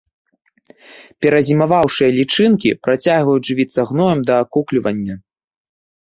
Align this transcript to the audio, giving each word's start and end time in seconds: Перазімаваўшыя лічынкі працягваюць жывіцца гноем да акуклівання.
Перазімаваўшыя 1.25 2.15
лічынкі 2.19 2.69
працягваюць 2.85 3.43
жывіцца 3.49 3.81
гноем 3.91 4.19
да 4.31 4.39
акуклівання. 4.47 5.15